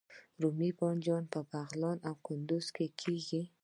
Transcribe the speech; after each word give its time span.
رومي 0.41 0.69
بانجان 0.77 1.23
په 1.33 1.39
بغلان 1.51 1.97
او 2.09 2.13
کندز 2.25 2.65
کې 2.75 2.87
کیږي 3.01 3.41